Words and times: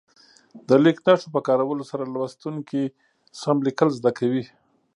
د 0.67 0.69
لیک 0.83 0.97
نښو 1.05 1.27
په 1.35 1.39
کارولو 1.47 1.83
سره 1.91 2.03
لوستونکي 2.13 2.83
سم 3.41 3.57
لیکل 3.67 3.89
زده 3.97 4.11
کوي. 4.19 4.43